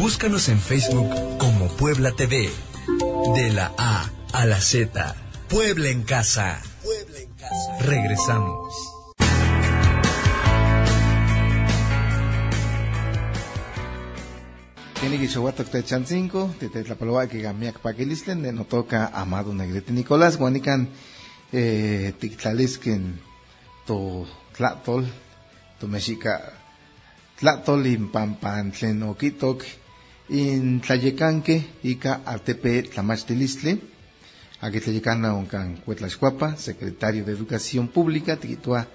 [0.00, 2.48] Búscanos en Facebook como Puebla TV.
[3.34, 5.14] De la A a la Z.
[5.46, 6.62] Puebla en casa.
[6.82, 7.78] Puebla en casa.
[7.80, 8.74] Regresamos.
[15.00, 18.64] Tiene que chahuato que chan cinco, te te la palabra que gamiak paquilisten, de no
[18.64, 20.88] toca Amado Negrete Nicolás, guanican,
[21.52, 23.20] eh, tictlalisken,
[23.86, 24.26] to
[24.56, 25.06] tlatol,
[25.78, 26.54] to mexica,
[27.38, 29.62] tlatol in pampan tlen oquitok,
[30.30, 33.78] in tlayecanque, ica altepe tlamachtilistle,
[34.60, 38.86] aquí tlayecana oncan cuetlaxcuapa, secretario de Educación Pública, tiquitua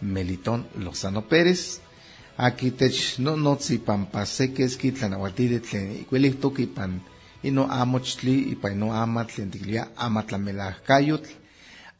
[0.00, 1.80] Melitón Lozano Pérez,
[2.36, 6.98] aquí tech no notzi pan paseques ki tlanahuatili tlen ikuelihtok ipan
[7.44, 11.30] ino amochtli ipan ino ama tlen tiklia ama tlamelajkayotl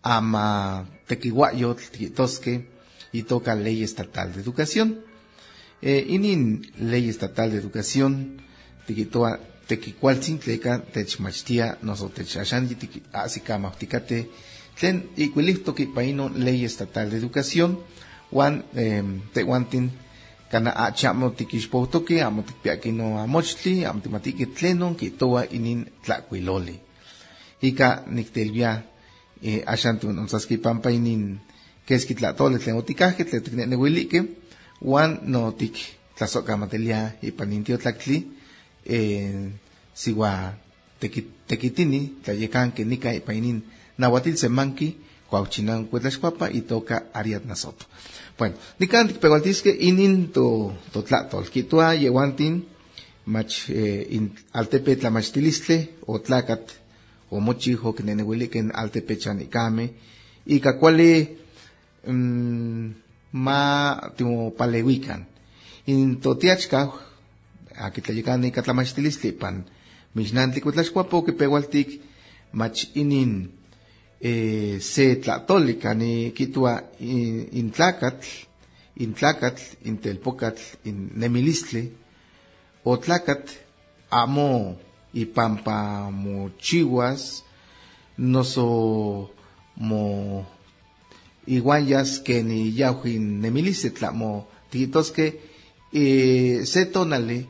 [0.03, 2.65] ama tequihuayotl tikitoske
[3.13, 4.99] itoka ley estatal de educación.
[5.83, 8.43] Eh, inin ley estatal de educación
[8.87, 12.75] tikitoa tequicualtzin tleka techmachtia noso techachandi
[13.13, 14.19] asikamahtikate
[14.79, 17.79] tlen ikuelihtok ipan ino ley estatal de educación
[18.33, 19.03] wan eh,
[19.35, 19.91] tehuantin
[20.53, 26.77] kana achamo tikixpoutoki, amo tikpiaki no amochtli, amo tikmatiki tlenon kitoa inin tlakuiloli.
[27.63, 28.83] Ika niktelvia
[29.43, 31.41] eh, axan tunonsaski pampa inin
[31.87, 34.21] keski tlatole tlen otikajke, tlen tikneneuilike,
[34.85, 35.75] wan no tik
[36.19, 38.19] tlasokamatelia ipan intiotlactli,
[38.87, 39.51] eh,
[39.95, 40.53] siwa
[41.49, 43.63] tekitini, tlayekanke nika ipan inin
[43.99, 44.97] nahuatil semanki,
[45.31, 47.87] cuauchinan cuetlaxcuapa y toca Ariadna Soto.
[48.39, 52.55] Bueno, nikan tikpehualtisque inin to to tlatol kitua yehuantin
[53.27, 56.65] mach eh, in altepe tlamachtilistle o tlacat
[57.31, 59.85] o mochijo kineneuiliken altepe chanicame
[60.47, 61.29] y kakuali
[62.07, 62.93] mm,
[63.33, 64.53] ma timo.
[65.87, 66.35] In to
[67.73, 69.65] tiachka aquí tlayekani katlamachtilistle pan
[70.15, 72.01] mishnantli cuetlaxcuapo kipehualtik
[72.53, 73.51] mach inin
[74.21, 78.27] eh, se tlatolica ni kitua in, in tlacatl,
[78.97, 79.63] in tlacatl,
[80.85, 81.91] in nemilistle,
[82.85, 83.53] o tlacatl
[84.11, 84.77] amo
[85.15, 87.43] y pampa mo chihuas,
[88.19, 89.31] no so
[89.77, 90.47] mo
[91.47, 95.41] iguanyas que ni yahuin nemilistle tlamo tikitosque
[95.93, 97.47] eh, se tonale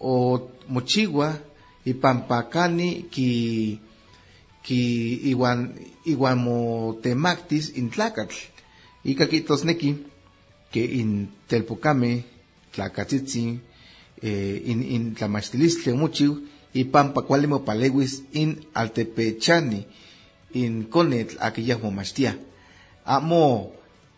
[0.00, 1.38] o mochigua
[1.84, 3.78] y pampa cani ki
[4.62, 4.80] ki
[5.32, 5.74] iwan
[6.04, 6.56] iwan mo
[7.02, 8.36] temactis in tlacatl.
[9.04, 9.96] Y caquitos neki
[10.70, 12.24] que in telpocame
[12.72, 13.60] tlacatzitzin
[14.22, 19.86] eh, in in tlamachtilistle muchiu y pampa cuali mo palewis in altepechani
[20.52, 22.36] in conetl aquella momachtia
[23.04, 23.72] amo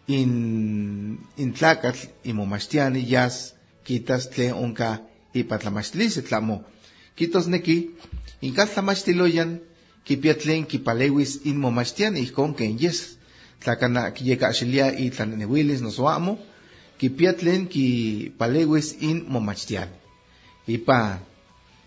[0.06, 3.54] in in tlacatl y momachtiani yas
[3.84, 5.00] quitas tle onca
[5.34, 6.65] y patlamachtilistle tlamo
[7.16, 7.91] quitos neki
[8.41, 9.60] in cal tlamachtiloyan
[10.04, 13.19] kipia tlen kipalewis in momachtian ijkon ken yes.
[13.62, 16.38] Tlakana kiyekahxilia itlanenewilis noso amo
[16.98, 19.88] kipia tlen kipalewis in momachtian
[20.66, 21.19] ipa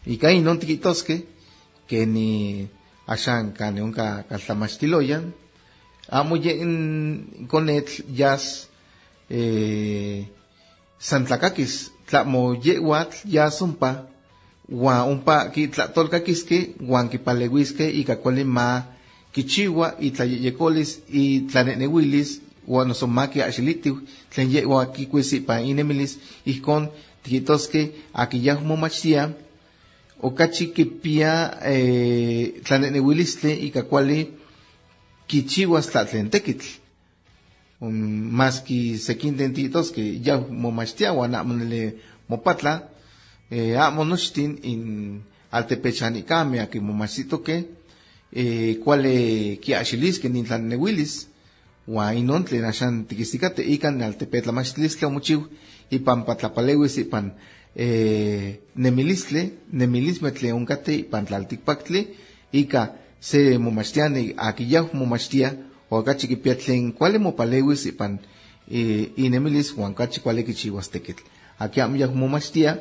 [0.05, 1.16] ika inon tikitoske
[1.88, 2.29] que ni
[3.07, 5.34] axan kane onka kaltlamachtiloyan
[6.09, 6.73] amo ye in
[7.51, 8.67] konetl yas
[9.29, 10.23] eh,
[11.00, 13.91] santlakakis tlamo yewatl yas ompa
[14.69, 18.83] Juan umpa ki tlatolcaquisque, Juan ki palehuisque, y cacuali ma
[19.31, 23.99] kichiwa, y tlayeyecolis, y tlanenehuilis, Juan osomaki axilitiu,
[24.33, 26.17] tlen yewa kikuisi pa inemilis,
[26.49, 26.89] ijkon
[27.23, 29.29] tikitosque, aki yahumo machtia,
[30.22, 34.31] okachi kipia eh, tlanenehuilistle, y cacuali
[35.27, 36.66] kichiwas tlatlen tekitl.
[37.81, 37.91] Um,
[38.31, 41.97] más ki sekinten tikitosque, yahumo machtia, Juan amonele
[42.30, 42.90] mopatla,
[43.52, 45.22] eh, amo nochtin in
[45.52, 47.66] altepechanicame aki momachito que
[48.31, 51.28] eh, cuale kiaxilis que nintlan newilis
[51.88, 55.47] wa inon tlen axan tikistikate ikan altepetlamachtilistle omochiu
[55.91, 57.34] ipan patlapalewis ipan
[57.75, 62.02] eh, nemilistle nemilisme tle onkate ipan tlaltikpaktli
[62.52, 62.84] ika
[63.20, 65.53] se momachtiani aki yau momachtia
[65.91, 68.17] o akachi kipia tlen cuale mopalewis ipan
[68.72, 71.23] eh, inemilis huan kachi cuale kichiwas tekitl
[71.59, 72.78] aki am yau momachtia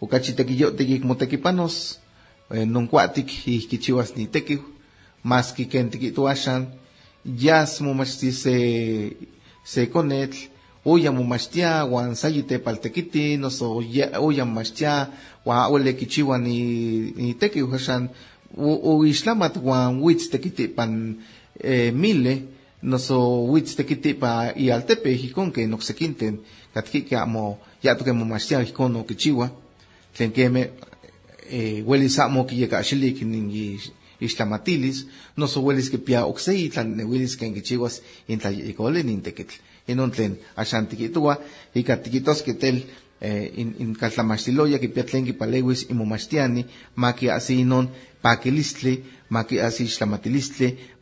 [0.00, 1.98] okachi tekiyotik motekipanos,
[2.54, 4.60] eh, nonkuatik ihkichiwas ni tekiw,
[5.24, 6.66] maski ken tikituashan,
[7.24, 8.56] yas momachti se,
[9.64, 10.38] se konetl,
[10.84, 13.82] oya momachtia, wan sayite paltekiti, noso
[14.22, 15.10] oya momachtia,
[15.44, 16.56] wan ole kichiwa ni,
[17.16, 18.08] ni tekiw hashan,
[18.56, 20.68] o islamat wan witz tekiti
[21.60, 22.42] eh, mile,
[22.82, 23.18] noso
[23.50, 26.38] witz tekiti pa ialtepe hikon ke noksekinten,
[26.74, 29.50] katkike amo, yato ke momachtia hikon no kichiwa,
[30.16, 30.70] tlen keme
[31.50, 33.78] eh, welis amo kiyekaxilik ningi
[34.20, 35.04] ixtlamatilis,
[35.36, 39.54] noso welis kipia okse itlan newilis ken kichiwas intlayekole nintekitl.
[39.88, 41.38] Inon tlen axan tikitua,
[41.74, 42.82] ika tikitos ketel
[43.20, 46.66] eh, in, in kaltlamaxtiloya kipia tlen kipalewis imomaxtiani,
[46.96, 47.88] maki asi inon
[48.22, 49.84] pakilistli, maki asi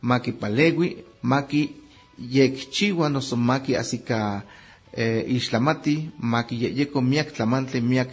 [0.01, 1.71] maki palewi, maki
[2.19, 4.01] yekchiwa noso maki asi
[4.93, 8.09] eh, ixtlamati, maki yeko miak tlamantli, miak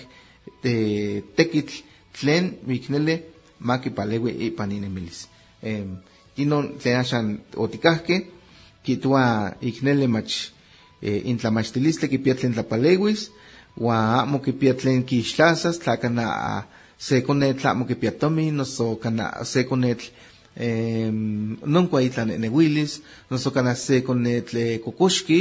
[0.65, 1.75] eh, tekitl,
[2.13, 3.23] tlen miknele
[3.61, 5.29] maki palewe ipan inemilis.
[5.63, 5.85] Eh,
[6.37, 8.27] inon tlen axan otikahke,
[8.85, 10.51] kitua iknele mach
[11.03, 13.31] eh, intlamaxtilistle kipia tlen tlapalewis,
[13.77, 16.27] wa amo kipia tlen kixtlasas, tla kana
[17.05, 20.07] se konetl amo kipia tomi, noso kana se konetl
[20.57, 21.11] eh,
[21.75, 25.41] non kwa itlan enewilis, noso kana se konetl eh, kokoxki,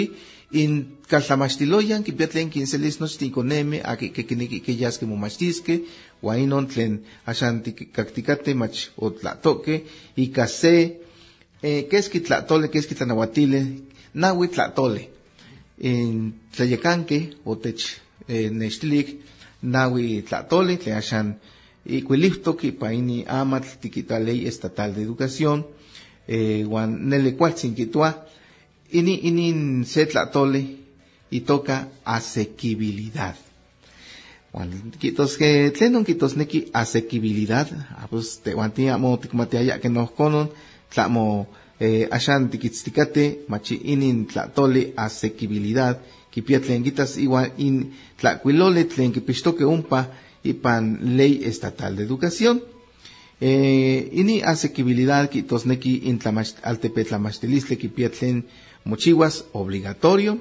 [0.62, 0.74] in
[1.10, 5.80] kaltlamaxtiloyan kipia tlen kinselis nochtin konemi, aki kekiniki keyaske momaxtiske,
[6.26, 7.62] wa inon tlen axan
[7.96, 9.80] kaktikate mach otlatoke,
[10.26, 10.74] ika se,
[11.64, 13.62] eh, keski tlatole, keski tlanawatile,
[14.14, 15.08] nawi tlatole,
[15.80, 17.88] in tlayekanke, otech
[18.28, 18.52] eh,
[19.64, 21.34] nawi tlatole, tlen axan
[21.86, 25.66] ikuilihtok ipa ini amatl tikita ley estatal de educación,
[26.28, 28.10] eh, wan nele kualtzin kitua,
[28.92, 30.62] ini inin se tlatole
[31.32, 33.36] y toca asequibilidad.
[34.54, 34.70] Wan
[35.00, 37.68] kitos que tlenon kitos neki asequibilidad,
[37.98, 40.52] ah, pues te wanti amo tikmati aya que nos konon,
[40.94, 41.48] tlamo
[41.80, 46.00] eh, ashan tikitztikate, machi inin tlatole asequibilidad,
[46.34, 50.08] kipia tlen kitas igual in tlacuilole tlen kipixtoke umpa
[50.44, 52.64] ipan ley estatal de educación.
[53.42, 56.20] Eh, ini asequibilidad kitos neki in
[56.64, 58.46] altepetlamachtilistle kipia tlen
[58.86, 60.40] mochiwas obligatorio,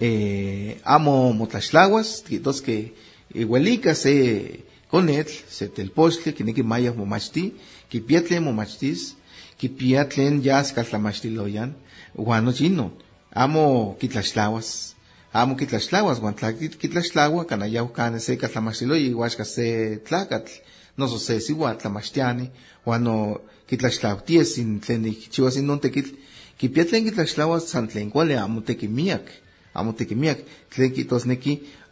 [0.00, 2.94] eh, amo motlaxtlahuas, kitos que
[3.34, 7.54] igualica se conetl, se telpostle, que neki maya momachti,
[7.88, 9.16] kipia tlen momachtis,
[9.56, 11.76] kipia tlen yas kaltlamachtiloyan,
[12.14, 12.92] guano chino,
[13.34, 14.94] amo kitlaxtlahuas,
[15.32, 20.52] amo kitlaxtlahuas, guan tla kitlaxtlahuas, kanayau kane se kaltlamachtiloya, iguaxka se tlacatl,
[20.96, 22.50] noso se siwa tlamachtiani,
[22.84, 26.10] guano kitlaxtlauties sin tlen ikchiwas in non tekitl,
[26.58, 29.30] kipia tlen kitlaxtlahuas san tlen kuali amo teki miak,
[29.74, 30.92] amo tlen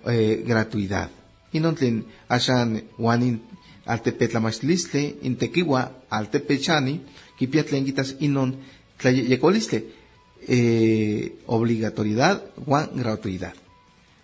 [0.07, 1.09] eh, gratuidad.
[1.53, 3.41] Inon tlen axan wanin
[3.87, 7.01] altepetlamachtilistle, intekiwa altepechani,
[7.39, 7.87] kipia tlen
[8.21, 8.57] inon
[8.99, 9.85] tlayekolistli,
[10.47, 13.55] eh, obligatoriedad wan gratuidad.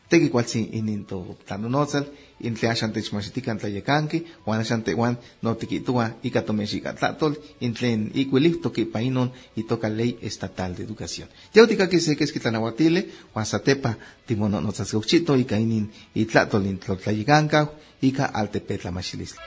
[0.09, 2.05] Teki kualtzin ininto tlanonotzal,
[2.41, 8.79] in tle axan techmachitikan tlayekanki, wan axan tewan no tikitua ika tomexikatlatol, in tlen ikuilihtok
[8.79, 11.29] ipa inon itoka ley estatal de educación.
[11.55, 13.95] Yautikaki se keski tlanahuatile, wan satepa
[14.27, 17.67] timononotzasgauchito ika inin itlatol in tlotlayekankaw,
[18.03, 19.41] ika altepetlamachilistli.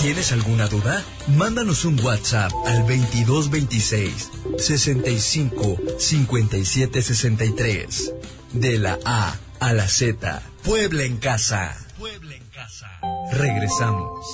[0.00, 1.04] ¿Tienes alguna duda?
[1.36, 8.14] Mándanos un WhatsApp al 2226 65 57 63.
[8.52, 10.40] De la A a la Z.
[10.62, 11.76] Puebla en casa.
[11.98, 12.86] Puebla en casa.
[13.32, 14.24] Regresamos.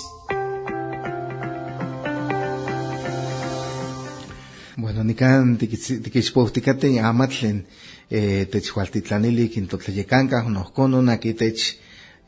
[4.76, 7.64] Bueno, nikan tikixpoutikate amatlen
[8.10, 11.78] eh, techhualtitlanili kintotlayekanka nohkonon aki tech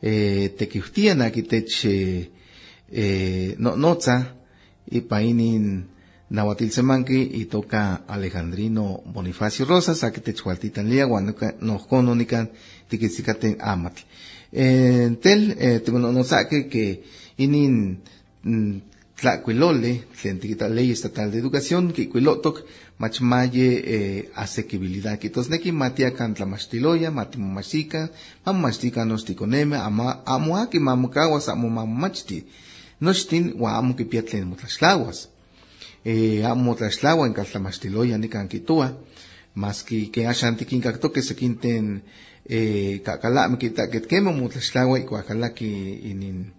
[0.01, 1.85] eh, tekiutian aki tech
[2.91, 4.25] eh, eh, no, notza
[4.91, 5.85] ipa inin
[6.29, 12.47] nahuatilsemanki itoka Alejandrino Bonifacio Rosas aki techhualtitan lia guan nohkonon nikan
[12.89, 14.03] tikitzikaten amatl.
[14.51, 17.03] Eh, tel eh, timononosake que
[17.37, 17.97] inin
[18.43, 18.81] mm,
[19.19, 20.39] tlacuilole, tlen
[20.75, 22.63] ley estatal de educación, que cuilotok,
[22.99, 28.09] machmaye eh, asequibilidad, que tosneki matia kan tlamachtiloya, matimomaxika,
[28.45, 32.45] mamomachtika nosticoneme, ama, amo aki mamukawas, amo mamomachti,
[32.99, 35.29] nochtin, wa amo kipia tlen motlaxtlawas.
[36.05, 38.93] Eh, amo motlaxtlawa en kaltlamachtiloya nikan kitua,
[39.55, 42.03] mas que que ashan tikinkaktoke sekinten
[42.45, 45.69] eh, kakalame kita ketkemo motlaxtlawa ikuakalaki
[46.11, 46.53] inin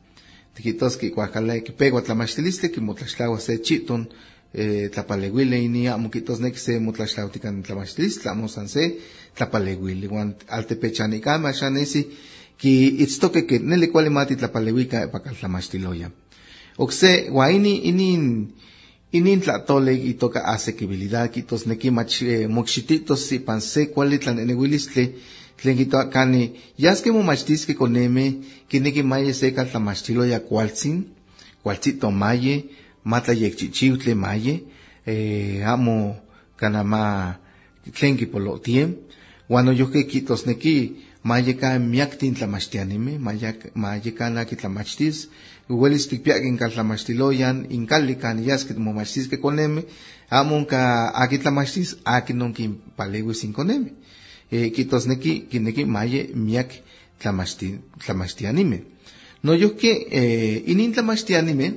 [0.54, 4.08] tikitoski kuajkala kipegua tlamachtilistli kimotlaxtlaua se chiton
[4.54, 8.98] eh, tlapalewili ini amo kitosneki se motlaxtlautikan tlamachtilistli amo san se
[9.34, 12.02] tlapalewili uan altepechanikama axan nesi
[12.58, 12.72] ki
[13.04, 15.34] itztoke ke neli kuali mati tlapalewika ipakal
[16.78, 18.48] tlamachtiloya okse ua ini inin
[19.12, 25.04] inin tlatole itoka asequibilidad kitosneki mach eh, mokxititos ipan se kuali tlanenewilistli
[25.62, 28.34] tlen kitoa kani yaske momachtiske koneme
[28.68, 31.04] kineki maye se kaltlamachtiloya kualtzin
[31.62, 32.64] kualtzito maye
[33.04, 34.62] matlayekchichiutle maye
[35.06, 36.16] eh, amo
[36.56, 37.34] kanama
[37.94, 38.94] tlen kipolotiem
[39.48, 40.96] Wano yo que quitos neki,
[41.30, 43.12] mayeka miaktin tlamachtianime,
[43.84, 45.16] mayeka na kitlamachtis,
[45.68, 49.82] huelis tikpiakin katlamachtiloyan, inkali kan yaskit momachtis que koneme,
[50.30, 50.80] amon ka
[51.22, 53.90] akitlamachtis, akinon kin palewis inkoneme.
[54.50, 56.70] Eh, quitos neki, kineki maye miak
[57.20, 58.78] tlamachtianime.
[59.42, 61.74] No yo que, eh, inin tlamachtianime,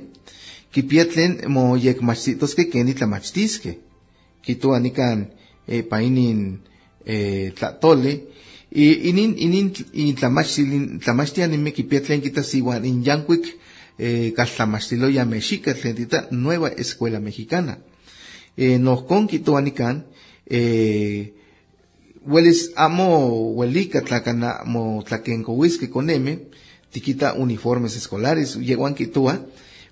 [0.72, 3.78] kipiatlen mo yek machitos que keni tlamachtiske.
[4.42, 5.28] Kito anikan,
[5.68, 6.60] eh, painin,
[7.06, 8.12] eh, tlatole,
[8.74, 13.44] y inin, inin, in tlamachtianime kipiatlen kitasiwan in yankwik,
[13.98, 14.32] eh,
[15.12, 17.78] ya mexica, tita nueva escuela mexicana.
[18.56, 20.06] Eh, nos con kito anikan,
[20.46, 21.34] eh,
[22.24, 26.38] Hueles amo huelica tlacana mo tlaquencohuisque con M,
[26.92, 29.44] tiquita uniformes escolares, lleguan quitua,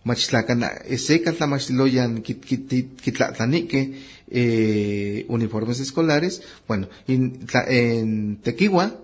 [0.05, 3.99] machlacana eseca tlamachtiloyan kitlatlanique,
[4.31, 8.97] eh, uniformes escolares, bueno, in, en Tequiwa,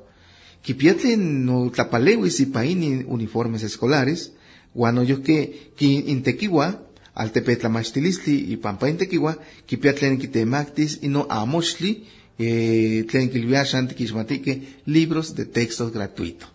[0.63, 4.33] kipiatlen no tlapalewis y paini uniformes escolares,
[4.75, 6.83] guano yo que, in Tequiwa,
[7.15, 12.05] al tepetlamachtilistli y pampa in Tequiwa, kipiatlen kitemactis y no amoshli,
[12.39, 16.51] eh, tienen que libros de textos gratuitos.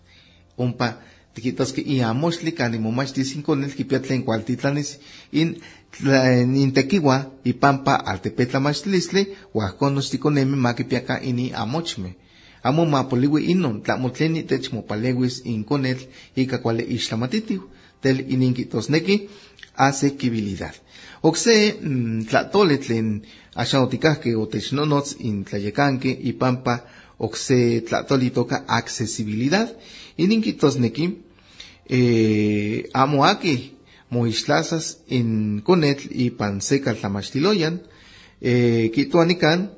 [0.56, 1.02] Umpa,
[1.34, 3.14] tiquitos que y amosli canimo más
[3.44, 5.00] con el que piatlen cualtitlanes
[5.32, 5.60] in
[6.00, 12.16] in tequiwa y pampa al tepetla más lisle huaconos ticoneme maquipiaca ini amochme.
[12.64, 15.98] Amo mapoliwi inon, tlamotleni techmopalewis in conel
[16.36, 17.70] y cacuale ishtamatiu,
[18.02, 19.30] tel ininquitos neki,
[19.76, 20.76] asequibilidad.
[21.22, 23.24] Oxe, mm, tlatole tlen
[23.56, 26.86] axaotikahke otechnonots in tlayecanque y pampa
[27.18, 29.76] oxe tlatoli toca accesibilidad.
[30.18, 31.18] Ininquitosneki,
[31.90, 33.26] eh, amo
[34.12, 37.82] moistlazas in conetl y panseca tlamachtiloyan,
[38.42, 39.72] eh, kituanikan,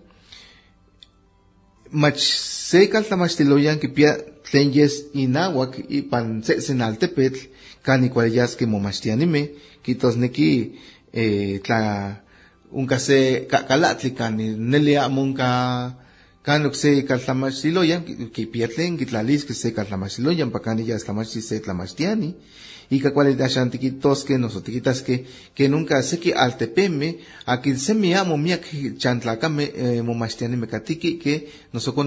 [1.91, 4.17] mach seca tlamachtiloyan que pia
[4.49, 7.47] tlen yes inahuac y pansesen altepetl,
[7.83, 9.51] cani cualayas que momachtianime,
[9.83, 10.79] kitosneki,
[11.13, 12.23] eh, tla,
[12.73, 15.93] unka se kalatli kan neli amun ka
[16.43, 18.01] kanok se kaltlamachtiloyan
[18.33, 22.35] kipiatlen kitlalis que se kaltlamachtiloyan pakani ya tlamachti se tlamachtiani
[22.89, 25.25] y que cual da shantiquitos que nosotros que
[25.55, 31.17] que nunca sé que altepeme aquí se me amo mia que chantlacame eh, momastiani mecatiki
[31.17, 32.05] que nosotros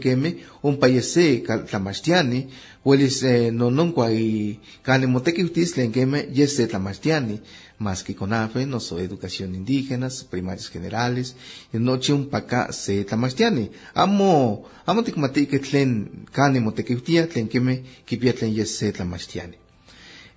[0.00, 2.48] que me un payese tlamachtiani
[2.84, 7.40] huelis eh, no nunca y cane moteki utis lenkeme yese tlamachtiani
[7.78, 11.36] más que con AFE, no soy educación indígenas, primarios generales,
[11.72, 13.70] en noche un paca se tamastiane.
[13.94, 19.67] Amo, amo tikmati que tlen kane motekeutia, tlen keme kipia tlen yes se tamastiane.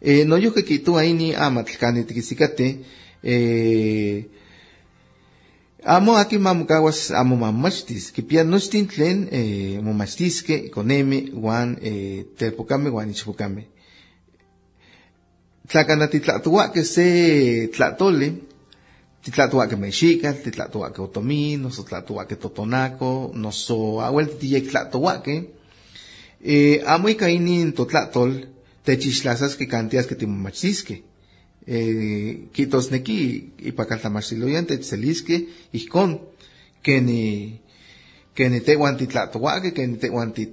[0.01, 2.79] Eh, no yo que quito ahí ni ama tlkane tikisikate,
[3.24, 4.27] eh,
[5.84, 13.10] Amo aquí mamukawas amo mamachtis, kipia nostin tlen eh, momastiske koneme wan eh, terpokame wan
[13.10, 13.65] ichpokame
[15.72, 18.34] tlacana que se tlatole,
[19.24, 24.67] que mexica, que otomí, noso que totonaco, noso abuel tiyek
[25.24, 25.53] que
[26.43, 28.50] eh, amo y cainin totlatol,
[28.83, 31.03] techislasas que cantias que timomachisque.
[31.67, 36.21] Eh, quitos neki, y pa caltamaxiloyan techselisque, y con,
[36.81, 37.61] que ni,
[38.33, 40.47] que ni te guanti tlatohuaque, que ni te guanti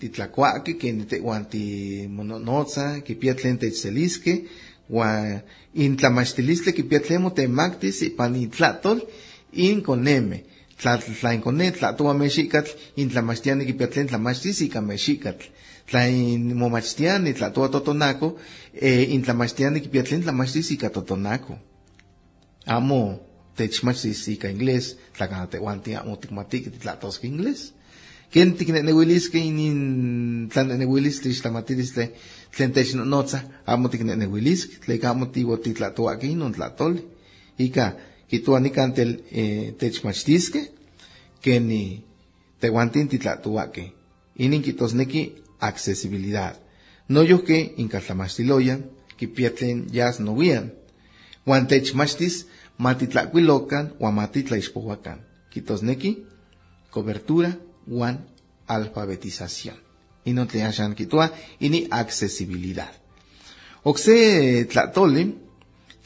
[0.00, 4.46] titlacuaque, que ni te guanti mononoza, que piatlen techselisque,
[4.88, 5.42] wa
[5.74, 9.06] in tlamachtilistle que piatlemo te mactis y pan tlatol,
[9.52, 10.44] in coneme.
[10.82, 10.98] Tla
[11.32, 15.46] in cone, tlatoa mexicatl, in tlamachtiani que piatlen tlamachtis y camexicatl.
[15.86, 18.36] Tla in momachtiani, tlatoa totonaco,
[18.72, 21.58] eh, in tlamachtiani que piatlen tlamachtis y totonaco.
[22.66, 23.20] Amo,
[23.56, 27.72] techmachtisika inglés, tlacanatehuanti amo tikmatik tlatosque inglés.
[28.32, 32.06] Ken tiknenewilisque inin tlanenewilis tixtlamatilistle
[32.56, 37.02] tlen technonotza amo tiknenewilisque, tleka amo tiwo titlatoaki inon tlatoli.
[37.58, 37.92] Ika
[38.30, 40.62] kituanikan tel eh, techmachtisque,
[41.44, 41.68] ken
[42.60, 43.92] tehuantin titlatoaki.
[44.38, 46.60] Inin kitosneki accesibilidad.
[47.08, 50.74] No yo que inkatlamachtiloyan, kipiatlen yas novian.
[51.44, 52.46] Juan techmachtis,
[52.78, 55.24] matitlacuilocan o matitlaixpohuacan.
[55.50, 56.26] Quitosneki,
[56.90, 58.18] cobertura, one
[58.66, 59.76] alfabetización.
[60.24, 62.92] Y no te hayan quitua, y ni accesibilidad.
[63.82, 65.34] Oxe tlatole,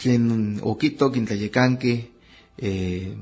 [0.00, 2.12] quien oquito, quien tlayecanque,
[2.58, 3.14] eh,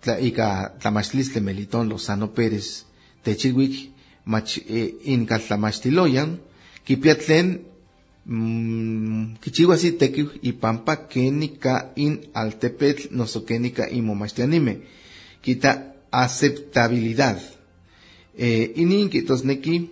[0.00, 2.84] tla, tlamachlistle melitón Lozano Pérez,
[3.22, 3.92] techiwik,
[4.28, 6.36] mach, eh, in tlamachtiloyan,
[6.84, 7.48] kipiatlen
[8.28, 14.74] Mm, kichiwasi tekiw ipampa kenika in altepetl noso kenika in momachtianime.
[15.40, 15.70] Kita
[16.12, 17.40] aceptabilidad.
[18.36, 19.88] Eh, inin kitosneki,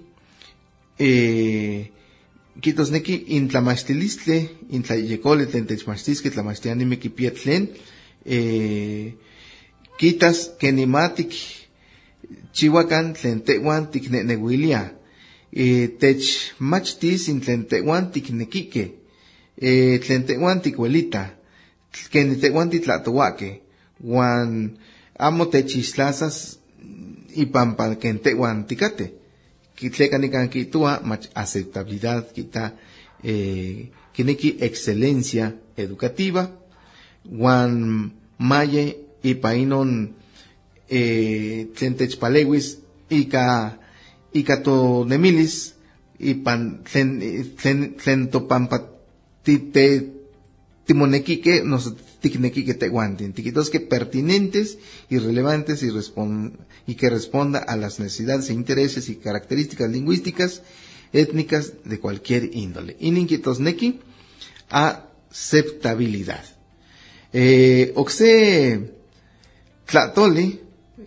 [1.01, 1.89] eh,
[2.61, 4.39] kitosneki intlamachtilistle,
[4.71, 7.71] intlayekole tlen techmachtisque tlamachtianime kipietlen,
[8.27, 9.15] eh,
[9.99, 11.33] kitas kenimatik
[12.57, 14.83] chihuacan tlen tehuan tiknenehuilia,
[15.53, 18.85] eh, techmachtis in tlen tehuan tiknequique,
[19.61, 21.23] eh, tlen tehuan tikuelita,
[22.13, 23.51] ken tehuan titlatohuaque,
[24.01, 24.79] wan
[25.19, 26.59] amo techislasas
[27.37, 29.13] ipampa ken tehuan tikate.
[29.77, 30.17] Kitleca
[30.49, 32.73] kitua mach aceptabilidad kita
[33.23, 36.49] eh, kineki excelencia educativa,
[37.29, 40.15] wan maye ipainon
[40.89, 42.79] eh, tlen techpalewis
[43.11, 43.79] ika
[44.33, 45.75] ika to nemilis
[46.19, 47.21] ipan tlen
[47.61, 48.79] tlen tlen topampa
[49.45, 50.17] tite
[50.87, 54.79] timonequique nos ticnequique teguantin, tiquitos que pertinentes
[55.11, 60.63] y relevantes y, respon, y que responda a las necesidades e intereses y características lingüísticas
[61.13, 62.97] étnicas de cualquier índole.
[63.01, 64.01] Ininquitos neki,
[64.71, 66.45] aceptabilidad.
[67.33, 68.93] Eh, oxe
[69.87, 70.61] tlatoli,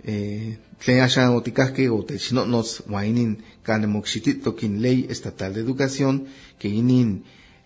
[0.06, 6.26] eh, tlen asha otikahke o technotnos wainin kanemoxitito kin ley estatal de educación
[6.60, 7.24] que inin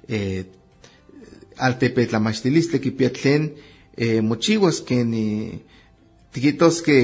[0.08, 0.46] eh,
[1.58, 3.54] altepetlamachtilistli kipia tlen
[3.98, 4.22] eh,
[4.88, 5.10] ken
[6.34, 7.00] tiquitos que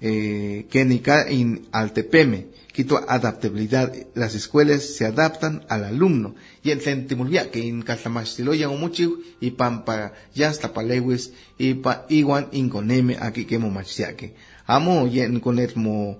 [0.00, 3.90] eh, ken ika in altepeme quito adaptabilidad.
[4.14, 6.34] Las escuelas se adaptan al alumno.
[6.62, 11.74] Y el tlen timulvia que in kaltlamachtiloya o mochiw y pampa ya hasta palewis y
[11.74, 14.34] pa iguan inconeme aquí que mo machtiake
[14.66, 16.18] amo yen konet mo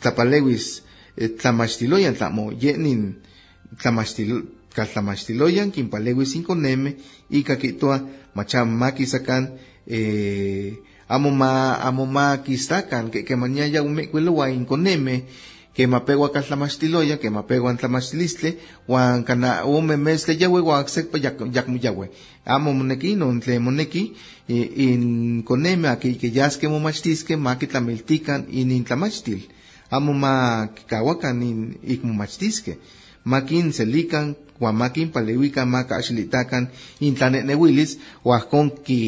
[0.00, 0.82] tlapalewis
[1.16, 3.22] eh, tlamachtiloya tlamo yenin
[3.80, 4.42] tlamachtiloya
[4.74, 6.96] kaltlamachtiloyan kimpalewis inconeme
[7.30, 8.02] y kakitua
[8.34, 9.54] macham makisakan
[9.86, 17.74] eh, amo ma amo makisakan que que mañaya umekwelo inconeme que mapegua kaltlamachtiloya que mapegua
[17.74, 22.08] tlamachtilistle wan kana ume mesle yawe wa aksekpa yak yak yawe
[22.44, 24.12] amo moneki non tle moneki
[24.48, 29.48] in coneme aquí que yaske mo machtiske makitlamiltikan in intlamachtil
[29.90, 32.76] amo ma kikawakan in ikmomachtiske
[33.24, 36.68] makin selikan huamakin palehuican maca axilitacan
[37.00, 39.00] intlanenehuilis huajcon ki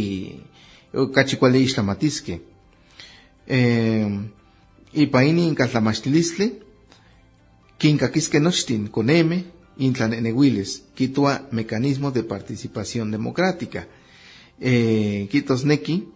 [1.14, 2.40] cachicuale ixtlamatisque.
[3.46, 4.06] Eh,
[4.92, 5.54] ipa inin
[7.78, 9.44] quincaquisque nochtin coneme
[9.76, 13.88] intlanenehuilis, quitua mecanismo de participación democrática.
[14.60, 16.08] Eh, quitosnequi,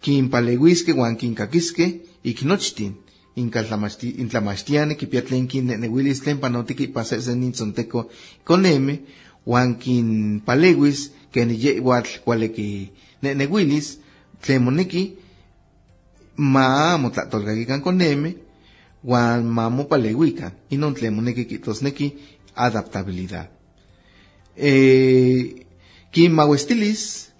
[0.00, 2.96] quinpalehuisque huan quincaquisque, ignochtin,
[3.36, 8.08] intlamachtiane kipiatlen kin nenewilis tlen panotiki pasesen nintzonteco
[8.44, 9.02] coneme,
[9.44, 12.90] huan kin palewis ken yehuatl cuale ki
[13.22, 13.98] nenewilis
[14.40, 15.02] tlen moneki
[16.36, 18.36] ma motlatolkakikan coneme,
[19.06, 22.18] huan ma mopalehuikan, inon kitosneki
[22.54, 23.50] adaptabilidad.
[24.56, 25.66] Eh,
[26.10, 27.32] kin mawestilis,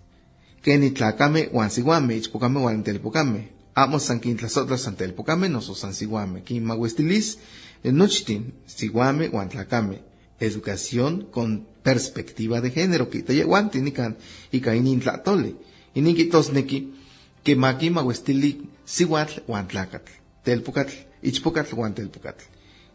[0.63, 6.43] ken itlacame huan siguame, ichpocame huan telpocame, amo san quintlasotla san telpocame, noso san siguame,
[6.43, 7.39] quin maguestilis,
[7.83, 10.03] nochtin, siguame, guantlacame,
[10.41, 14.17] educación con perspectiva de género, que te guanti nican,
[14.53, 15.57] y cainin tlatole,
[15.95, 16.95] y niquitos neki,
[17.43, 22.45] que maki maguestili, siguatl, guantlacatl, telpocatl, ichpocatl, guantelpocatl,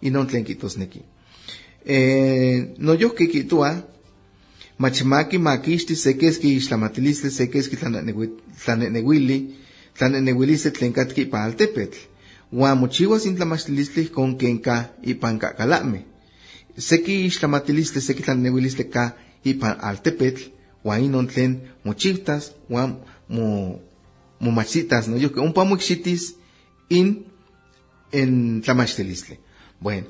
[0.01, 1.01] y non tlenquitos neki.
[1.85, 3.87] Eh, no yo que quitua,
[4.77, 9.55] machimaki maquishti sequesqui islamatilistle sequesqui tlanenehuili,
[9.97, 11.97] tlanenehuilistle tlen katki ipan altepetl,
[12.51, 16.05] uan mochiuas intlamachtilistle con ken ka ipan kakalame.
[16.77, 19.11] Seki ixtlamatilistli, seki tlanenehuilistle ka
[19.43, 20.49] ipan altepetl,
[20.83, 22.97] uan inon tlen mochivtas, uan
[23.29, 23.79] mo,
[24.39, 26.35] momachitas, no yo que un pamuxitis
[26.89, 27.25] in
[28.11, 29.39] en tlamachtilistle.
[29.79, 30.07] Bueno,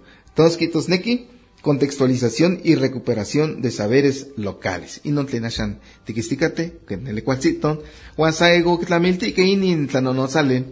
[0.57, 1.27] quitos neki,
[1.61, 5.01] contextualización y recuperación de saberes locales.
[5.03, 7.83] Y no tlenashan tiquisticate, que en el cualcito,
[8.17, 10.65] guasaego tlamilti que inin tlanonosale,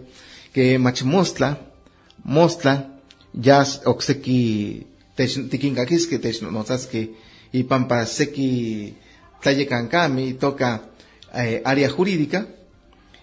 [0.52, 1.72] que machmostla,
[2.24, 3.00] mostla,
[3.32, 7.14] yas oxeki tiquinkakis que technonosas que
[7.52, 8.96] y pampa seki
[9.42, 10.90] tlayecancami toca
[11.34, 12.46] eh, área jurídica,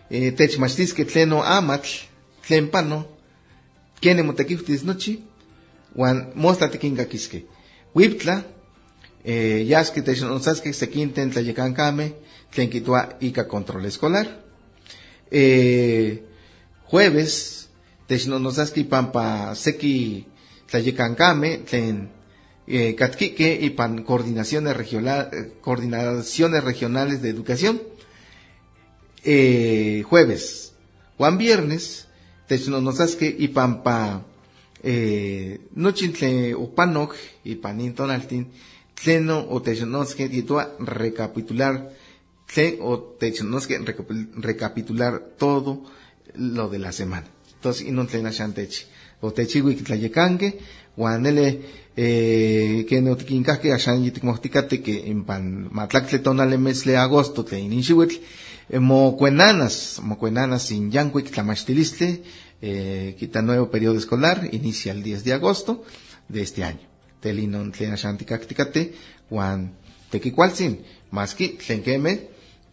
[0.09, 1.89] eh, techmachtis que tleno amatl,
[2.47, 3.16] tlen pano,
[4.01, 5.17] kene motequiftis nochi,
[5.95, 7.45] wan mostla tiquinkakisque.
[7.95, 8.43] Wiptla,
[9.23, 12.13] eh, yaski technonosaski sequinten tlayecancame,
[12.53, 14.27] tlen quitua ica control escolar.
[15.31, 16.23] Eh,
[16.91, 17.69] jueves,
[18.07, 20.27] technonosaski pampa seki
[20.69, 22.09] tlayecancame, tlen
[22.67, 27.81] eh, katquique y pan coordinaciones, regional, coordinaciones regionales de educación.
[29.23, 30.67] Eh, jueves,
[31.17, 32.06] Juan viernes,
[32.47, 34.23] technonosasque ipampa
[34.83, 38.47] eh, nochintle upanok ipanin tonaltin
[38.95, 41.91] tleno o technonosque titua recapitular
[42.47, 43.77] tlen o technonosque
[44.37, 45.83] recapitular todo
[46.35, 47.27] lo de la semana.
[47.55, 48.85] Entonces, inon tlen axantechi.
[49.21, 50.59] O techiwi kitlayekanke,
[50.95, 51.61] guanele
[51.97, 58.21] eh, que no tiquincasque axan yitikmohticate que en pan matlacle tonale mesle agosto te ininxihuitl,
[58.69, 62.23] eh, mo cuenanas, mo cuenanas sin yancuic tlamachtiliste,
[62.61, 65.83] eh, quita nuevo periodo escolar, inicia el 10 de agosto
[66.27, 66.87] de este año.
[67.19, 68.93] Telinon tlen axan ticacticate,
[69.29, 69.73] guan
[70.09, 70.83] tequicualzin,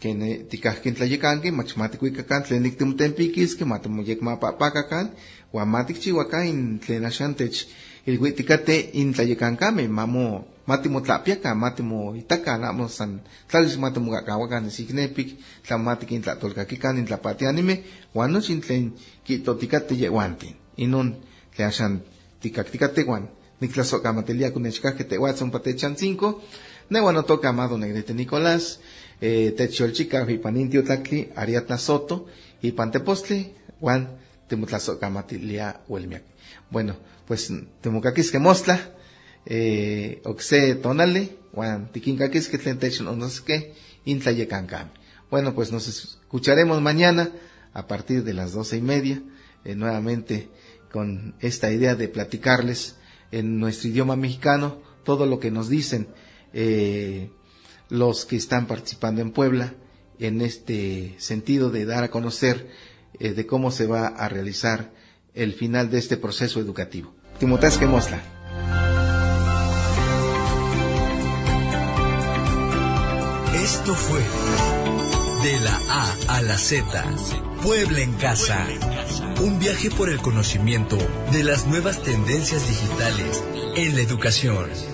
[0.01, 5.11] tlen kene tikahkin tlayekanki, machmatikuikakan tlen niktimtempikiski, matamoyek mapapakakan,
[5.53, 7.67] wan matikchiwakan in tlen axan tech
[8.07, 16.99] ilhuitikate in tlayekankame, mamo matimotlapiakan, matimo itakan, amo san tlalis matimokakawakan isiknepik, tlamatik in tlatolkakikan
[16.99, 18.93] in tlapatianime, wan nochin tlen
[19.25, 20.55] kitotikate yehuantin.
[20.77, 21.17] Inon
[21.57, 22.03] tlen axan
[22.41, 23.29] tikaktikate wan
[23.61, 26.43] niktlasokamatelia kunechkahke tehuatzon patechan cinco,
[26.91, 28.81] nehuan otoka amado negrete Nicolás,
[29.21, 32.27] eh, techolchica hipanintio tlacli ariatna soto
[32.63, 36.23] y pantepostli juan temutlasokamatilia huelmiak.
[36.71, 36.97] Bueno,
[37.27, 38.81] pues temucaquisque mostla,
[39.47, 43.75] eh, oxe tonale, juan tiquincaquisque tlen onosque
[44.05, 44.91] intlayecancami.
[45.31, 47.31] Bueno, pues nos escucharemos mañana
[47.73, 49.23] a partir de las doce y media,
[49.65, 50.49] eh, nuevamente
[50.93, 52.97] con esta idea de platicarles
[53.33, 56.07] en nuestro idioma mexicano todo lo que nos dicen
[56.53, 57.31] eh,
[57.89, 59.75] los que están participando en Puebla
[60.19, 62.71] en este sentido de dar a conocer
[63.19, 64.93] eh, de cómo se va a realizar
[65.35, 67.15] el final de este proceso educativo.
[67.39, 68.23] Timotás que Mosla.
[73.63, 74.21] Esto fue
[75.43, 76.85] de la A a la Z,
[77.63, 78.67] Puebla en casa.
[79.43, 80.97] Un viaje por el conocimiento
[81.33, 83.43] de las nuevas tendencias digitales
[83.77, 84.94] en la educación.